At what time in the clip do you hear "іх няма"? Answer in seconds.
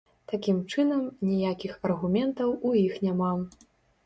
2.87-3.31